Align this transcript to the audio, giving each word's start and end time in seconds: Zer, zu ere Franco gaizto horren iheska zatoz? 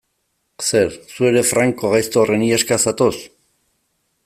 Zer, 0.67 0.89
zu 1.13 1.27
ere 1.27 1.43
Franco 1.49 1.93
gaizto 1.93 2.21
horren 2.23 2.47
iheska 2.47 2.79
zatoz? 2.87 3.13